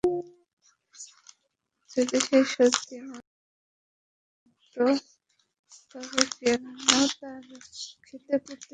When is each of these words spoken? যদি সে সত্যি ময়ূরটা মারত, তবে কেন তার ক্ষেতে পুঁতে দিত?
যদি 1.91 2.17
সে 2.27 2.37
সত্যি 2.53 2.95
ময়ূরটা 3.03 4.77
মারত, 4.77 5.05
তবে 5.91 6.23
কেন 6.37 6.63
তার 7.19 7.41
ক্ষেতে 8.05 8.35
পুঁতে 8.37 8.55
দিত? 8.55 8.69